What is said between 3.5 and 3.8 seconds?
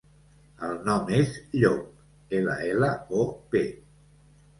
pe.